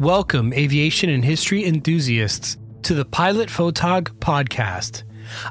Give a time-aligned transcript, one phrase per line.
[0.00, 5.02] Welcome, aviation and history enthusiasts, to the Pilot Photog podcast.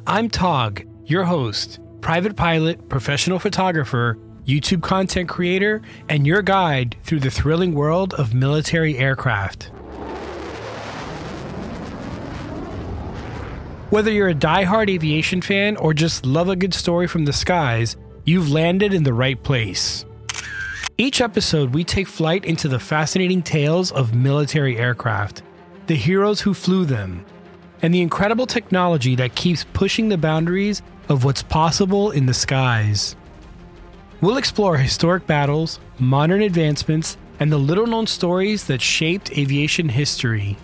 [0.08, 7.20] I'm Tog, your host, private pilot, professional photographer, YouTube content creator, and your guide through
[7.20, 9.66] the thrilling world of military aircraft.
[13.90, 17.98] Whether you're a die-hard aviation fan or just love a good story from the skies,
[18.24, 20.06] you've landed in the right place.
[21.00, 25.44] Each episode, we take flight into the fascinating tales of military aircraft,
[25.86, 27.24] the heroes who flew them,
[27.84, 33.16] and the incredible technology that keeps pushing the boundaries of what's possible in the skies.
[34.22, 40.58] We'll explore historic battles, modern advancements, and the little known stories that shaped aviation history.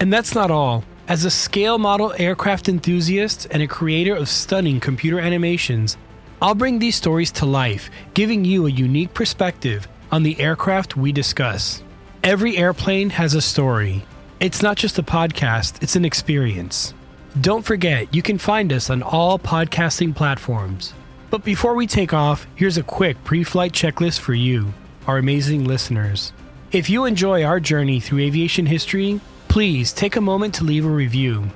[0.00, 0.82] And that's not all.
[1.08, 5.98] As a scale model aircraft enthusiast and a creator of stunning computer animations,
[6.44, 11.10] I'll bring these stories to life, giving you a unique perspective on the aircraft we
[11.10, 11.82] discuss.
[12.22, 14.04] Every airplane has a story.
[14.40, 16.92] It's not just a podcast, it's an experience.
[17.40, 20.92] Don't forget, you can find us on all podcasting platforms.
[21.30, 24.74] But before we take off, here's a quick pre flight checklist for you,
[25.06, 26.34] our amazing listeners.
[26.72, 30.90] If you enjoy our journey through aviation history, please take a moment to leave a
[30.90, 31.50] review.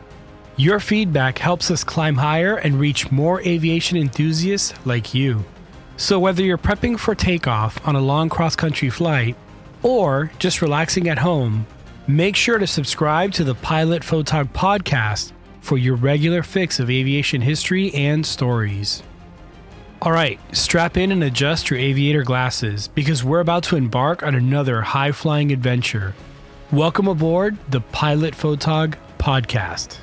[0.59, 5.45] Your feedback helps us climb higher and reach more aviation enthusiasts like you.
[5.97, 9.36] So, whether you're prepping for takeoff on a long cross country flight
[9.84, 11.64] or just relaxing at home,
[12.09, 17.41] make sure to subscribe to the Pilot Photog podcast for your regular fix of aviation
[17.41, 19.05] history and stories.
[20.03, 24.34] All right, strap in and adjust your aviator glasses because we're about to embark on
[24.34, 26.17] another high flying adventure.
[26.73, 29.98] Welcome aboard the Pilot Photog podcast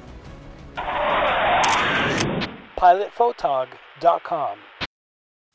[2.77, 4.57] pilotphotog.com.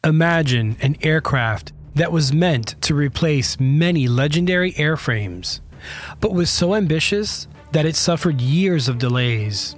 [0.04, 5.60] Imagine an aircraft that was meant to replace many legendary airframes,
[6.20, 9.76] but was so ambitious that it suffered years of delays.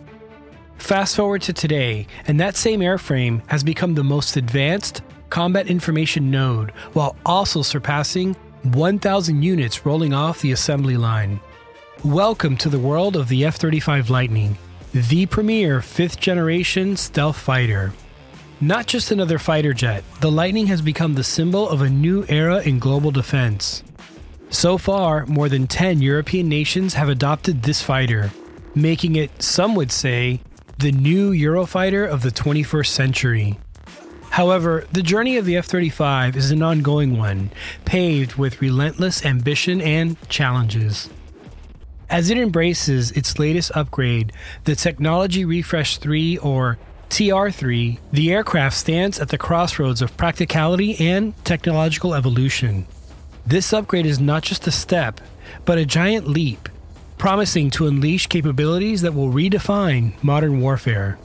[0.77, 6.31] Fast forward to today, and that same airframe has become the most advanced combat information
[6.31, 11.41] node while also surpassing 1,000 units rolling off the assembly line.
[12.05, 14.57] Welcome to the world of the F 35 Lightning
[14.95, 17.95] the premier fifth generation stealth fighter.
[18.61, 22.61] Not just another fighter jet, the Lightning has become the symbol of a new era
[22.61, 23.83] in global defense.
[24.51, 28.33] So far, more than 10 European nations have adopted this fighter,
[28.75, 30.43] making it, some would say,
[30.77, 33.59] the new Eurofighter of the 21st century.
[34.29, 37.51] However, the journey of the F 35 is an ongoing one,
[37.87, 41.09] paved with relentless ambition and challenges.
[42.13, 44.33] As it embraces its latest upgrade,
[44.65, 46.77] the Technology Refresh 3 or
[47.09, 52.87] TR3, the aircraft stands at the crossroads of practicality and technological evolution.
[53.47, 55.23] This upgrade is not just a step,
[55.65, 56.69] but a giant leap,
[57.17, 61.19] promising to unleash capabilities that will redefine modern warfare.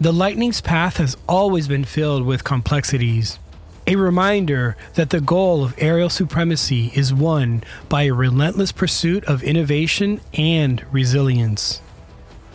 [0.00, 3.38] The Lightning's path has always been filled with complexities,
[3.86, 9.42] a reminder that the goal of aerial supremacy is won by a relentless pursuit of
[9.42, 11.80] innovation and resilience.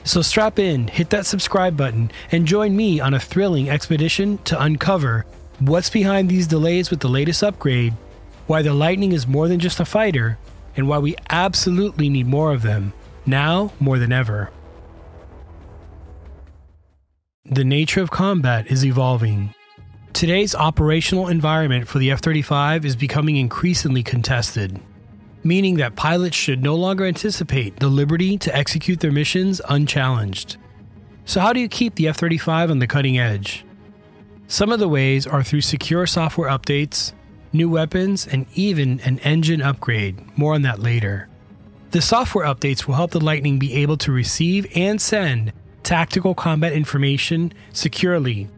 [0.04, 4.62] So strap in, hit that subscribe button, and join me on a thrilling expedition to
[4.62, 5.26] uncover
[5.60, 7.94] what's behind these delays with the latest upgrade,
[8.46, 10.38] why the Lightning is more than just a fighter,
[10.78, 12.94] and why we absolutely need more of them,
[13.26, 14.50] now more than ever.
[17.44, 19.54] The nature of combat is evolving,
[20.14, 24.80] Today's operational environment for the F 35 is becoming increasingly contested,
[25.44, 30.58] meaning that pilots should no longer anticipate the liberty to execute their missions unchallenged.
[31.26, 33.64] So, how do you keep the F 35 on the cutting edge?
[34.48, 37.14] Some of the ways are through secure software updates,
[37.54, 40.38] new weapons, and even an engine upgrade.
[40.38, 41.28] More on that later.
[41.92, 45.54] The software updates will help the Lightning be able to receive and send
[45.84, 48.50] tactical combat information securely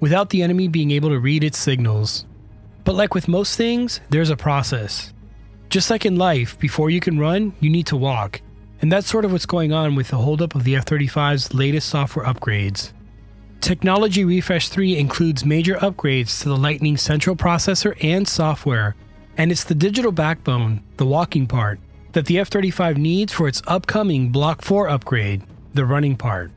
[0.00, 2.26] without the enemy being able to read its signals.
[2.84, 5.12] But like with most things, there's a process.
[5.68, 8.40] Just like in life, before you can run, you need to walk.
[8.80, 11.88] And that's sort of what's going on with the holdup of the F 35's latest
[11.88, 12.92] software upgrades.
[13.60, 18.94] Technology Refresh 3 includes major upgrades to the Lightning central processor and software,
[19.36, 21.80] and it's the digital backbone, the walking part,
[22.12, 25.42] that the F 35 needs for its upcoming Block 4 upgrade,
[25.74, 26.52] the running part.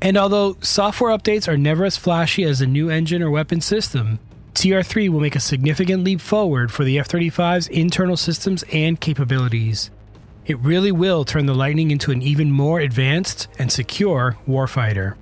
[0.00, 4.18] And although software updates are never as flashy as a new engine or weapon system,
[4.54, 9.90] TR3 will make a significant leap forward for the F 35's internal systems and capabilities.
[10.46, 15.16] It really will turn the Lightning into an even more advanced and secure warfighter.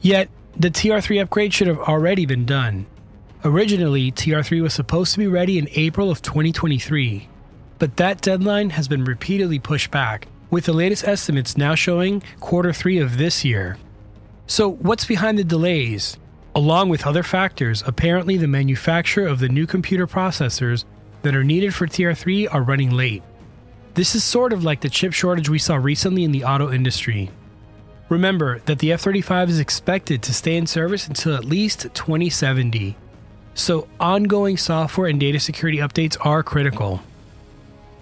[0.00, 2.86] Yet, the TR3 upgrade should have already been done.
[3.44, 7.28] Originally, TR3 was supposed to be ready in April of 2023,
[7.78, 12.72] but that deadline has been repeatedly pushed back, with the latest estimates now showing quarter
[12.72, 13.78] three of this year.
[14.46, 16.18] So, what's behind the delays?
[16.54, 20.84] Along with other factors, apparently the manufacture of the new computer processors
[21.22, 23.22] that are needed for TR3 are running late.
[23.94, 27.30] This is sort of like the chip shortage we saw recently in the auto industry.
[28.08, 32.96] Remember that the F 35 is expected to stay in service until at least 2070,
[33.54, 37.02] so ongoing software and data security updates are critical.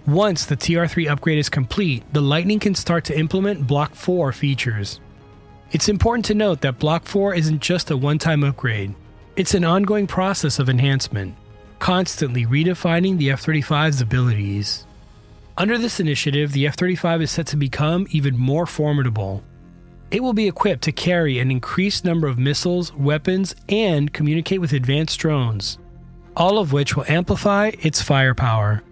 [0.07, 5.01] Once the TR3 upgrade is complete, the Lightning can start to implement Block 4 features.
[5.73, 8.93] It's important to note that Block 4 isn't just a one time upgrade,
[9.37, 11.37] it's an ongoing process of enhancement,
[11.79, 14.85] constantly redefining the F 35's abilities.
[15.57, 19.45] Under this initiative, the F 35 is set to become even more formidable.
[20.11, 24.73] It will be equipped to carry an increased number of missiles, weapons, and communicate with
[24.73, 25.79] advanced drones,
[26.37, 28.83] all of which will amplify its firepower.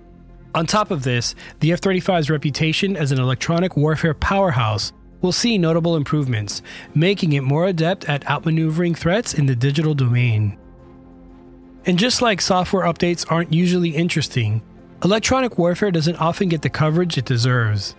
[0.55, 5.59] On top of this, the F 35's reputation as an electronic warfare powerhouse will see
[5.59, 6.63] notable improvements,
[6.95, 10.59] making it more adept at outmaneuvering threats in the digital domain.
[11.87, 14.63] And just like software updates aren't usually interesting,
[15.03, 17.97] electronic warfare doesn't often get the coverage it deserves.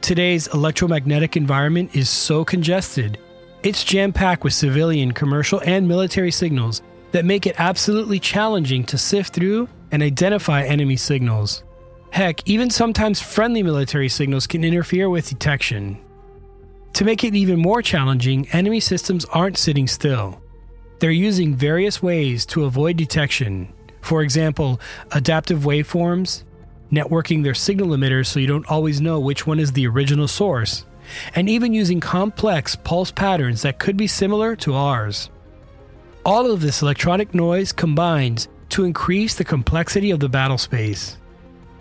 [0.00, 3.18] Today's electromagnetic environment is so congested,
[3.62, 6.82] it's jam packed with civilian, commercial, and military signals
[7.12, 11.62] that make it absolutely challenging to sift through and identify enemy signals.
[12.10, 15.96] Heck, even sometimes friendly military signals can interfere with detection.
[16.94, 20.42] To make it even more challenging, enemy systems aren't sitting still.
[20.98, 23.72] They're using various ways to avoid detection.
[24.02, 24.80] For example,
[25.12, 26.44] adaptive waveforms,
[26.92, 30.84] networking their signal emitters so you don't always know which one is the original source,
[31.34, 35.30] and even using complex pulse patterns that could be similar to ours.
[36.24, 41.16] All of this electronic noise combines to increase the complexity of the battle space.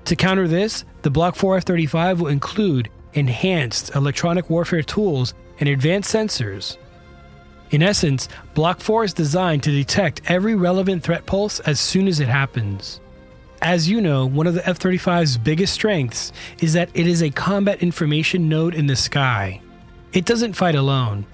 [0.05, 5.69] To counter this, the Block 4 F 35 will include enhanced electronic warfare tools, and
[5.69, 6.77] advanced sensors.
[7.69, 12.19] In essence, Block 4 is designed to detect every relevant threat pulse as soon as
[12.19, 12.99] it happens.
[13.61, 17.29] As you know, one of the F 35's biggest strengths is that it is a
[17.29, 19.61] combat information node in the sky.
[20.13, 21.25] It doesn't fight alone.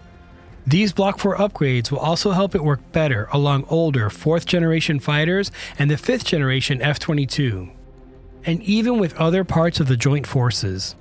[0.68, 5.52] These Block 4 upgrades will also help it work better along older 4th generation fighters
[5.80, 7.70] and the 5th generation F 22,
[8.46, 10.96] and even with other parts of the joint forces.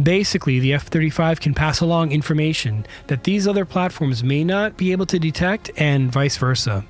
[0.00, 4.92] Basically, the F 35 can pass along information that these other platforms may not be
[4.92, 6.84] able to detect, and vice versa.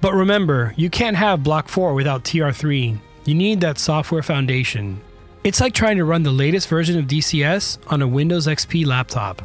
[0.00, 3.00] But remember, you can't have Block 4 without TR3.
[3.24, 5.00] You need that software foundation.
[5.42, 9.42] It's like trying to run the latest version of DCS on a Windows XP laptop.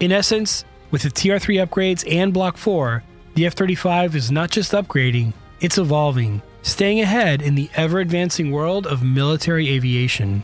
[0.00, 3.02] In essence, with the TR3 upgrades and Block 4,
[3.34, 8.50] the F 35 is not just upgrading, it's evolving, staying ahead in the ever advancing
[8.50, 10.42] world of military aviation.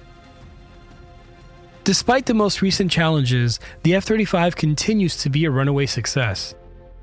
[1.85, 6.55] Despite the most recent challenges, the F 35 continues to be a runaway success.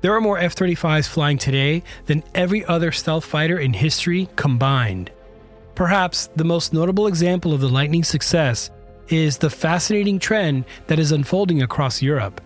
[0.02, 5.10] There are more F 35s flying today than every other stealth fighter in history combined.
[5.74, 8.70] Perhaps the most notable example of the Lightning's success
[9.08, 12.40] is the fascinating trend that is unfolding across Europe.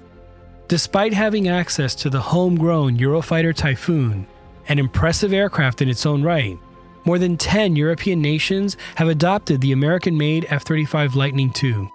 [0.69, 4.27] Despite having access to the homegrown Eurofighter Typhoon,
[4.69, 6.59] an impressive aircraft in its own right,
[7.05, 11.91] more than 10 European nations have adopted the American made F 35 Lightning II.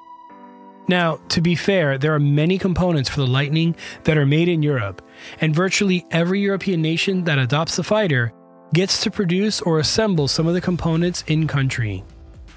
[0.88, 3.76] Now, to be fair, there are many components for the Lightning
[4.06, 5.02] that are made in Europe,
[5.42, 8.32] and virtually every European nation that adopts the fighter
[8.74, 12.04] gets to produce or assemble some of the components in country.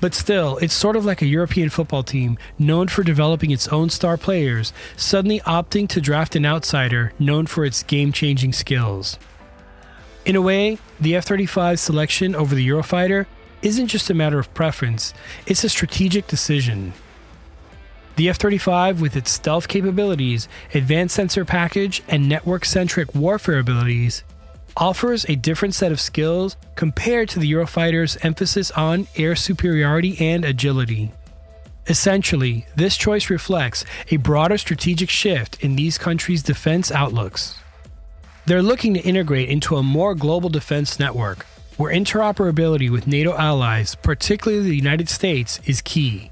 [0.01, 3.91] But still, it's sort of like a European football team known for developing its own
[3.91, 9.19] star players, suddenly opting to draft an outsider known for its game changing skills.
[10.25, 13.27] In a way, the F 35 selection over the Eurofighter
[13.63, 15.13] isn't just a matter of preference,
[15.47, 16.95] it's a strategic decision.
[18.21, 24.25] The F 35, with its stealth capabilities, advanced sensor package, and network centric warfare abilities,
[24.77, 30.45] offers a different set of skills compared to the Eurofighter's emphasis on air superiority and
[30.45, 31.11] agility.
[31.87, 37.57] Essentially, this choice reflects a broader strategic shift in these countries' defense outlooks.
[38.45, 41.47] They're looking to integrate into a more global defense network,
[41.79, 46.31] where interoperability with NATO allies, particularly the United States, is key.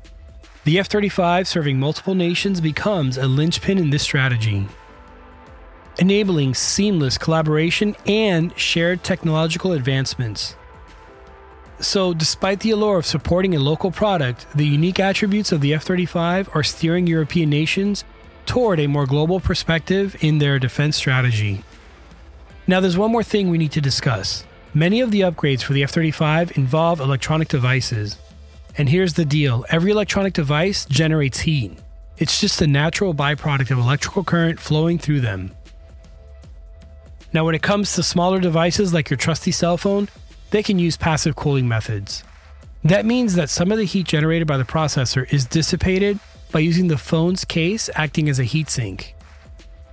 [0.68, 4.68] The F 35 serving multiple nations becomes a linchpin in this strategy,
[5.98, 10.56] enabling seamless collaboration and shared technological advancements.
[11.80, 15.84] So, despite the allure of supporting a local product, the unique attributes of the F
[15.84, 18.04] 35 are steering European nations
[18.44, 21.64] toward a more global perspective in their defense strategy.
[22.66, 24.44] Now, there's one more thing we need to discuss
[24.74, 28.18] Many of the upgrades for the F 35 involve electronic devices.
[28.78, 31.76] And here's the deal every electronic device generates heat.
[32.16, 35.50] It's just a natural byproduct of electrical current flowing through them.
[37.32, 40.08] Now, when it comes to smaller devices like your trusty cell phone,
[40.50, 42.24] they can use passive cooling methods.
[42.84, 46.18] That means that some of the heat generated by the processor is dissipated
[46.52, 49.12] by using the phone's case acting as a heatsink.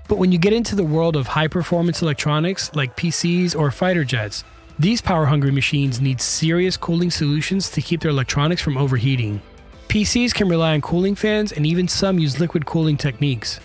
[0.07, 4.03] But when you get into the world of high performance electronics like PCs or fighter
[4.03, 4.43] jets,
[4.77, 9.41] these power hungry machines need serious cooling solutions to keep their electronics from overheating.
[9.87, 13.61] PCs can rely on cooling fans and even some use liquid cooling techniques.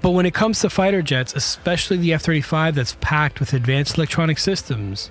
[0.00, 3.98] But when it comes to fighter jets, especially the F 35 that's packed with advanced
[3.98, 5.10] electronic systems,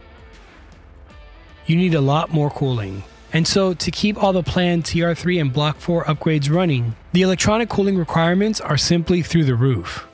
[1.68, 3.04] you need a lot more cooling.
[3.32, 7.70] And so, to keep all the planned TR3 and Block 4 upgrades running, the electronic
[7.70, 10.09] cooling requirements are simply through the roof.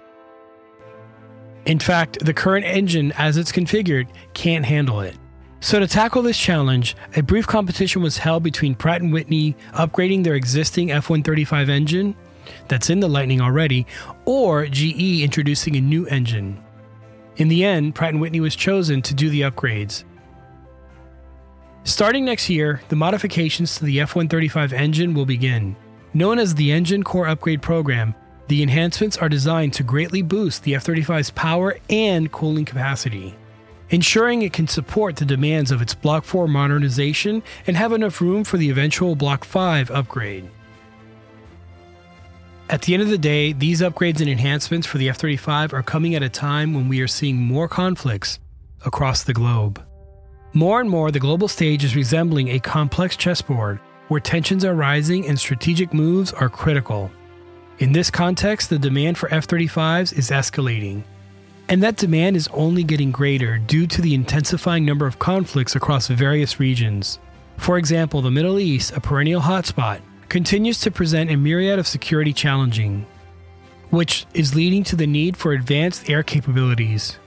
[1.65, 5.15] In fact, the current engine, as it's configured, can't handle it.
[5.62, 10.24] So to tackle this challenge, a brief competition was held between Pratt & Whitney upgrading
[10.24, 12.15] their existing F135 engine
[12.67, 13.88] that's in the Lightning already
[14.25, 16.63] or GE introducing a new engine.
[17.38, 20.03] In the end, Pratt & Whitney was chosen to do the upgrades.
[21.84, 25.75] Starting next year, the modifications to the F135 engine will begin.
[26.13, 28.15] Known as the Engine Core Upgrade Program,
[28.48, 33.36] the enhancements are designed to greatly boost the F 35's power and cooling capacity,
[33.90, 38.44] ensuring it can support the demands of its Block 4 modernization and have enough room
[38.44, 40.50] for the eventual Block 5 upgrade.
[42.70, 45.84] At the end of the day, these upgrades and enhancements for the F 35 are
[45.84, 48.40] coming at a time when we are seeing more conflicts
[48.86, 49.84] across the globe.
[50.54, 55.28] More and more, the global stage is resembling a complex chessboard where tensions are rising
[55.28, 57.12] and strategic moves are critical.
[57.77, 61.03] In this context, the demand for F 35s is escalating.
[61.67, 66.08] And that demand is only getting greater due to the intensifying number of conflicts across
[66.08, 67.20] various regions.
[67.58, 72.32] For example, the Middle East, a perennial hotspot, continues to present a myriad of security
[72.32, 73.05] challenging,
[73.89, 77.17] which is leading to the need for advanced air capabilities.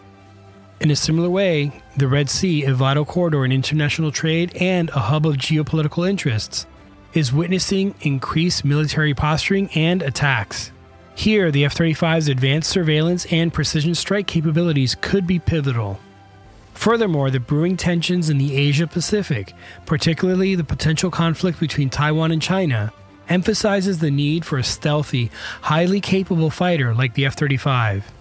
[0.80, 5.00] In a similar way, the Red Sea, a vital corridor in international trade and a
[5.00, 6.66] hub of geopolitical interests,
[7.14, 10.70] is witnessing increased military posturing and attacks.
[11.14, 15.98] Here, the F 35's advanced surveillance and precision strike capabilities could be pivotal.
[16.74, 19.52] Furthermore, the brewing tensions in the Asia Pacific,
[19.84, 22.92] particularly the potential conflict between Taiwan and China,
[23.28, 25.30] emphasizes the need for a stealthy,
[25.62, 28.12] highly capable fighter like the F 35.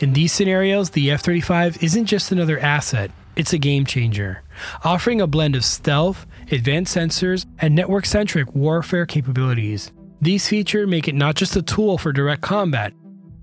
[0.00, 4.42] In these scenarios, the F 35 isn't just another asset, it's a game changer,
[4.84, 9.92] offering a blend of stealth, advanced sensors, and network centric warfare capabilities.
[10.20, 12.92] These features make it not just a tool for direct combat,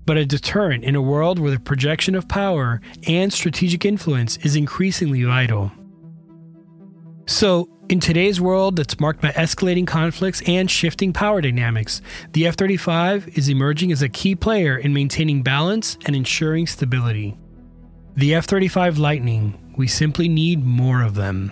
[0.04, 4.56] but a deterrent in a world where the projection of power and strategic influence is
[4.56, 5.70] increasingly vital.
[7.26, 12.00] So, in today's world that's marked by escalating conflicts and shifting power dynamics,
[12.32, 17.36] the F 35 is emerging as a key player in maintaining balance and ensuring stability.
[18.14, 21.50] The F 35 Lightning, we simply need more of them.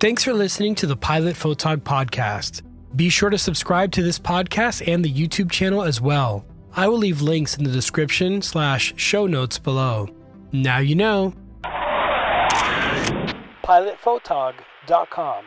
[0.00, 2.62] Thanks for listening to the Pilot Photog podcast.
[2.96, 6.44] Be sure to subscribe to this podcast and the YouTube channel as well.
[6.74, 10.08] I will leave links in the description slash show notes below.
[10.50, 11.34] Now you know.
[13.62, 15.44] PilotPhotog.com